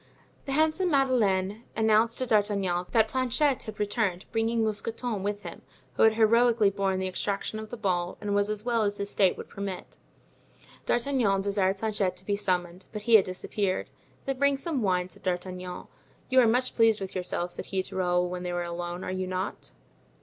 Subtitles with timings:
[0.45, 5.61] The handsome Madeleine announced to D'Artagnan that Planchet had returned, bringing Mousqueton with him,
[5.93, 9.11] who had heroically borne the extraction of the ball and was as well as his
[9.11, 9.97] state would permit.
[10.87, 13.91] D'Artagnan desired Planchet to be summoned, but he had disappeared.
[14.25, 15.85] "Then bring some wine," said D'Artagnan.
[16.29, 19.11] "You are much pleased with yourself," said he to Raoul when they were alone, "are
[19.11, 19.73] you not?"